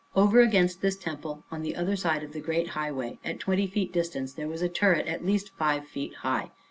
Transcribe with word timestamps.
Over 0.15 0.41
against 0.41 0.81
this 0.81 0.97
temple, 0.97 1.43
on 1.51 1.61
the 1.61 1.75
other 1.75 1.95
side 1.95 2.23
of 2.23 2.33
the 2.33 2.39
great 2.39 2.69
highway, 2.69 3.19
at 3.23 3.39
twenty 3.39 3.67
feet 3.67 3.93
distance, 3.93 4.33
there 4.33 4.47
was 4.47 4.63
a 4.63 4.67
turret 4.67 5.05
at 5.05 5.23
least 5.23 5.51
five 5.55 5.85
feet 5.87 6.15
high. 6.25 6.49